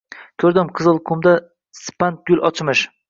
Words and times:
Ko‘rdim, 0.43 0.71
Qizilhumdan 0.79 1.37
sipand 1.81 2.21
gul 2.31 2.43
ochmish 2.51 2.83